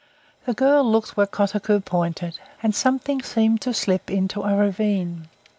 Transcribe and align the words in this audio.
The 0.47 0.55
girl 0.55 0.83
looked 0.83 1.15
where 1.15 1.27
Kotuko 1.27 1.79
pointed, 1.79 2.39
and 2.63 2.73
something 2.73 3.21
seemed 3.21 3.61
to 3.61 3.71
slip 3.71 4.09
into 4.09 4.41
a 4.41 4.55
ravine. 4.57 5.27